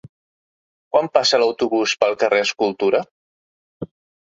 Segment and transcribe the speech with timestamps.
[0.95, 3.05] Quan passa l'autobús pel carrer Escultura?